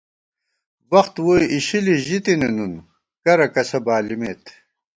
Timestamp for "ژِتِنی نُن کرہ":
2.05-3.47